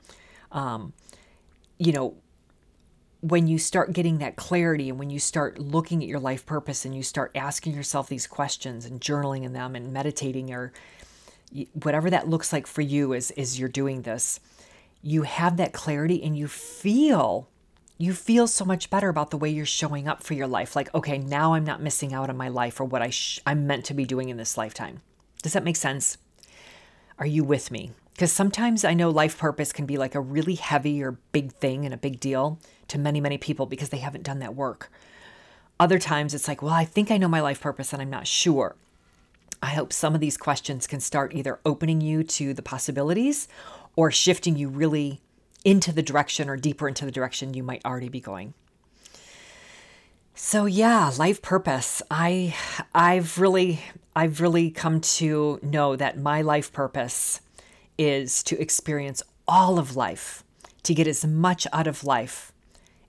Um, 0.52 0.94
you 1.78 1.92
know, 1.92 2.16
when 3.22 3.48
you 3.48 3.60
start 3.60 3.94
getting 3.94 4.18
that 4.18 4.36
clarity 4.36 4.90
and 4.90 4.98
when 4.98 5.12
you 5.12 5.20
start 5.20 5.60
looking 5.60 6.02
at 6.02 6.10
your 6.10 6.20
life 6.20 6.46
purpose 6.46 6.86
and 6.86 6.96
you 6.96 7.04
start 7.04 7.32
asking 7.36 7.74
yourself 7.74 8.10
these 8.10 8.26
questions 8.26 8.86
and 8.86 9.00
journaling 9.00 9.44
in 9.44 9.54
them 9.54 9.76
and 9.76 9.94
meditating 9.94 10.52
or 10.52 10.74
whatever 11.74 12.10
that 12.10 12.28
looks 12.28 12.52
like 12.52 12.66
for 12.66 12.82
you 12.82 13.14
as, 13.14 13.30
as 13.32 13.60
you're 13.60 13.70
doing 13.70 14.02
this, 14.02 14.40
you 15.04 15.24
have 15.24 15.58
that 15.58 15.74
clarity 15.74 16.24
and 16.24 16.38
you 16.38 16.48
feel 16.48 17.48
you 17.98 18.14
feel 18.14 18.48
so 18.48 18.66
much 18.66 18.90
better 18.90 19.10
about 19.10 19.30
the 19.30 19.38
way 19.38 19.48
you're 19.48 19.64
showing 19.64 20.08
up 20.08 20.24
for 20.24 20.34
your 20.34 20.48
life. 20.48 20.76
Like, 20.76 20.92
okay, 20.96 21.20
now 21.20 21.54
I'm 21.54 21.64
not 21.64 21.84
missing 21.84 22.16
out 22.16 22.32
on 22.32 22.38
my 22.38 22.48
life 22.48 22.80
or 22.82 22.84
what 22.84 23.04
I 23.04 23.12
sh- 23.12 23.40
I'm 23.46 23.68
meant 23.68 23.86
to 23.86 23.94
be 23.94 24.06
doing 24.06 24.30
in 24.30 24.38
this 24.38 24.58
lifetime. 24.58 25.02
Does 25.44 25.54
that 25.54 25.64
make 25.64 25.76
sense? 25.76 26.18
Are 27.20 27.28
you 27.28 27.44
with 27.44 27.70
me? 27.70 27.92
Because 28.14 28.32
sometimes 28.32 28.84
I 28.84 28.96
know 28.96 29.12
life 29.12 29.38
purpose 29.38 29.72
can 29.72 29.86
be 29.86 29.98
like 29.98 30.16
a 30.16 30.20
really 30.20 30.56
heavy 30.56 31.04
or 31.04 31.20
big 31.32 31.52
thing 31.54 31.86
and 31.86 31.94
a 31.94 31.98
big 31.98 32.20
deal 32.20 32.58
to 32.92 33.00
many, 33.00 33.20
many 33.20 33.38
people 33.38 33.66
because 33.66 33.90
they 33.90 33.98
haven't 33.98 34.24
done 34.24 34.40
that 34.40 34.56
work. 34.56 34.92
Other 35.80 35.98
times 35.98 36.34
it's 36.34 36.48
like, 36.48 36.62
well, 36.62 36.74
I 36.74 36.86
think 36.86 37.10
I 37.10 37.18
know 37.18 37.28
my 37.28 37.42
life 37.42 37.60
purpose 37.60 37.92
and 37.92 38.02
I'm 38.02 38.10
not 38.10 38.28
sure. 38.28 38.76
I 39.64 39.70
hope 39.70 39.94
some 39.94 40.14
of 40.14 40.22
these 40.22 40.38
questions 40.38 40.88
can 40.88 41.00
start 41.00 41.34
either 41.34 41.60
opening 41.66 42.02
you 42.02 42.24
to 42.24 42.54
the 42.54 42.62
possibilities 42.62 43.48
or 43.96 44.12
shifting 44.12 44.56
you 44.56 44.70
really 44.70 45.22
into 45.64 45.92
the 45.92 46.04
direction 46.04 46.50
or 46.50 46.58
deeper 46.58 46.88
into 46.88 47.06
the 47.06 47.12
direction 47.12 47.54
you 47.54 47.64
might 47.64 47.86
already 47.86 48.10
be 48.10 48.20
going. 48.20 48.54
So 50.34 50.66
yeah, 50.66 51.12
life 51.18 51.42
purpose. 51.42 52.02
I 52.10 52.56
I've 52.96 53.38
really 53.38 53.82
I've 54.16 54.42
really 54.42 54.72
come 54.72 55.00
to 55.02 55.60
know 55.62 55.96
that 55.96 56.18
my 56.18 56.42
life 56.42 56.74
purpose 56.74 57.42
is 57.98 58.42
to 58.44 58.60
experience 58.60 59.22
all 59.48 59.78
of 59.78 59.96
life, 59.96 60.44
to 60.84 60.94
get 60.94 61.08
as 61.08 61.26
much 61.26 61.68
out 61.72 61.86
of 61.86 62.04
life 62.04 62.51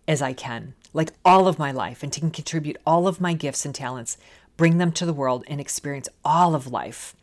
as 0.07 0.21
I 0.23 0.33
can, 0.33 0.75
like 0.93 1.13
all 1.25 1.47
of 1.47 1.59
my 1.59 1.71
life, 1.71 2.03
and 2.03 2.13
to 2.13 2.21
contribute 2.21 2.77
all 2.87 3.07
of 3.07 3.21
my 3.21 3.35
gifts 3.35 3.65
and 3.65 3.75
talents, 3.75 4.19
bring 4.57 4.79
them 4.79 4.93
to 4.93 5.07
the 5.07 5.13
world 5.13 5.45
and 5.47 5.61
experience 5.61 6.09
all 6.25 6.55
of 6.55 6.67
life 6.67 7.15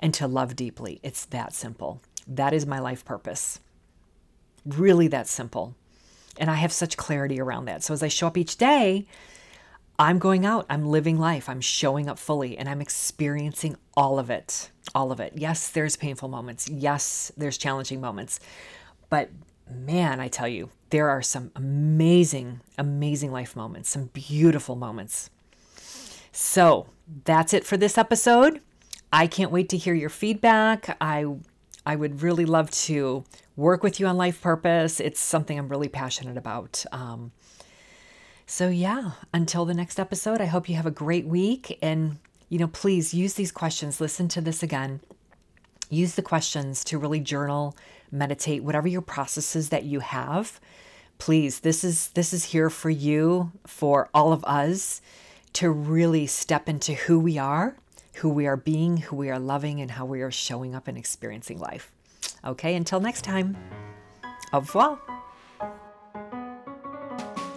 and 0.00 0.12
to 0.14 0.26
love 0.26 0.56
deeply. 0.56 1.00
It's 1.02 1.24
that 1.26 1.52
simple. 1.52 2.00
That 2.26 2.52
is 2.52 2.66
my 2.66 2.78
life 2.78 3.04
purpose. 3.04 3.60
Really 4.64 5.08
that 5.08 5.26
simple. 5.26 5.74
And 6.38 6.50
I 6.50 6.54
have 6.54 6.72
such 6.72 6.96
clarity 6.96 7.40
around 7.40 7.64
that. 7.66 7.82
So 7.82 7.94
as 7.94 8.02
I 8.02 8.08
show 8.08 8.26
up 8.26 8.36
each 8.36 8.56
day, 8.56 9.06
I'm 9.98 10.18
going 10.18 10.44
out, 10.44 10.66
I'm 10.68 10.86
living 10.86 11.18
life, 11.18 11.48
I'm 11.48 11.62
showing 11.62 12.08
up 12.08 12.18
fully, 12.18 12.58
and 12.58 12.68
I'm 12.68 12.82
experiencing 12.82 13.76
all 13.96 14.18
of 14.18 14.28
it. 14.28 14.70
All 14.94 15.10
of 15.10 15.20
it. 15.20 15.32
Yes, 15.36 15.70
there's 15.70 15.96
painful 15.96 16.28
moments. 16.28 16.68
Yes, 16.68 17.32
there's 17.36 17.56
challenging 17.56 18.00
moments. 18.00 18.38
But 19.08 19.30
man, 19.70 20.20
I 20.20 20.28
tell 20.28 20.48
you, 20.48 20.70
there 20.90 21.08
are 21.08 21.22
some 21.22 21.50
amazing, 21.56 22.60
amazing 22.78 23.32
life 23.32 23.56
moments, 23.56 23.90
some 23.90 24.06
beautiful 24.06 24.76
moments. 24.76 25.30
So 26.32 26.88
that's 27.24 27.52
it 27.54 27.64
for 27.64 27.76
this 27.76 27.98
episode. 27.98 28.60
I 29.12 29.26
can't 29.26 29.50
wait 29.50 29.68
to 29.70 29.76
hear 29.76 29.94
your 29.94 30.10
feedback. 30.10 30.96
I 31.00 31.26
I 31.86 31.94
would 31.94 32.20
really 32.20 32.44
love 32.44 32.70
to 32.72 33.24
work 33.54 33.82
with 33.82 34.00
you 34.00 34.06
on 34.06 34.16
life 34.16 34.40
purpose. 34.42 34.98
It's 34.98 35.20
something 35.20 35.56
I'm 35.56 35.68
really 35.68 35.88
passionate 35.88 36.36
about. 36.36 36.84
Um, 36.90 37.30
so, 38.44 38.68
yeah, 38.68 39.12
until 39.32 39.64
the 39.64 39.74
next 39.74 39.98
episode, 39.98 40.40
I 40.40 40.46
hope 40.46 40.68
you 40.68 40.74
have 40.76 40.86
a 40.86 40.90
great 40.90 41.26
week. 41.26 41.78
And, 41.80 42.18
you 42.48 42.58
know, 42.58 42.66
please 42.68 43.14
use 43.14 43.34
these 43.34 43.52
questions. 43.52 44.00
Listen 44.00 44.26
to 44.28 44.40
this 44.40 44.62
again. 44.62 45.00
Use 45.88 46.14
the 46.14 46.22
questions 46.22 46.84
to 46.84 46.98
really 46.98 47.20
journal, 47.20 47.76
meditate, 48.10 48.62
whatever 48.62 48.88
your 48.88 49.02
processes 49.02 49.68
that 49.68 49.84
you 49.84 50.00
have. 50.00 50.60
Please, 51.18 51.60
this 51.60 51.84
is 51.84 52.08
this 52.08 52.32
is 52.32 52.46
here 52.46 52.70
for 52.70 52.90
you, 52.90 53.52
for 53.66 54.08
all 54.12 54.32
of 54.32 54.44
us 54.44 55.00
to 55.54 55.70
really 55.70 56.26
step 56.26 56.68
into 56.68 56.92
who 56.92 57.18
we 57.18 57.38
are 57.38 57.76
who 58.16 58.30
we 58.30 58.46
are 58.46 58.56
being, 58.56 58.96
who 58.96 59.16
we 59.16 59.30
are 59.30 59.38
loving, 59.38 59.80
and 59.80 59.90
how 59.90 60.04
we 60.04 60.22
are 60.22 60.30
showing 60.30 60.74
up 60.74 60.88
and 60.88 60.96
experiencing 60.96 61.58
life. 61.58 61.92
Okay, 62.44 62.74
until 62.74 62.98
next 62.98 63.22
time, 63.22 63.56
au 64.52 64.60
revoir. 64.60 64.98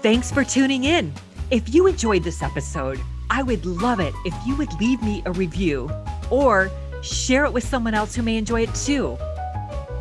Thanks 0.01 0.31
for 0.31 0.43
tuning 0.43 0.83
in. 0.83 1.13
If 1.49 1.73
you 1.73 1.87
enjoyed 1.87 2.23
this 2.23 2.41
episode, 2.41 2.99
I 3.29 3.41
would 3.41 3.65
love 3.65 3.99
it 3.99 4.13
if 4.25 4.33
you 4.45 4.55
would 4.57 4.73
leave 4.79 5.01
me 5.01 5.23
a 5.25 5.31
review 5.31 5.89
or 6.29 6.69
share 7.01 7.45
it 7.45 7.53
with 7.53 7.63
someone 7.63 7.93
else 7.93 8.13
who 8.15 8.23
may 8.23 8.35
enjoy 8.37 8.63
it 8.63 8.73
too. 8.75 9.17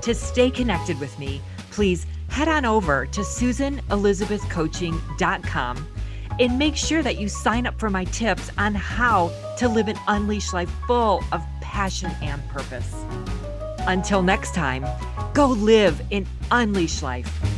To 0.02 0.14
stay 0.14 0.50
connected 0.50 0.98
with 1.00 1.18
me, 1.18 1.40
please 1.70 2.06
head 2.28 2.48
on 2.48 2.64
over 2.64 3.06
to 3.06 3.20
susanelizabethcoaching.com 3.20 5.88
and 6.40 6.58
make 6.58 6.76
sure 6.76 7.02
that 7.02 7.18
you 7.18 7.28
sign 7.28 7.66
up 7.66 7.78
for 7.78 7.90
my 7.90 8.04
tips 8.04 8.50
on 8.58 8.74
how 8.74 9.30
to 9.56 9.68
live 9.68 9.88
an 9.88 9.98
unleashed 10.06 10.54
life 10.54 10.70
full 10.87 11.24
of 11.32 11.42
passion 11.61 12.12
and 12.22 12.46
purpose. 12.48 12.94
Until 13.80 14.22
next 14.22 14.54
time, 14.54 14.87
go 15.34 15.48
live 15.48 16.00
an 16.12 16.26
unleashed 16.50 17.02
life. 17.02 17.58